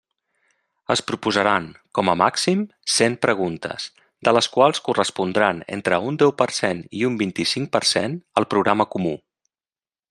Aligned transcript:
Es 0.93 1.01
proposaran, 1.09 1.67
com 1.97 2.09
a 2.13 2.15
màxim, 2.21 2.63
cent 2.93 3.19
preguntes, 3.25 3.87
de 4.29 4.35
les 4.37 4.49
quals 4.57 4.83
correspondran 4.89 5.63
entre 5.79 6.03
un 6.09 6.21
deu 6.25 6.37
per 6.43 6.51
cent 6.61 6.83
i 7.03 7.07
un 7.11 7.23
vint-i-cinc 7.25 7.75
per 7.79 7.87
cent 7.95 8.21
al 8.43 8.49
programa 8.55 8.93
comú. 8.97 9.17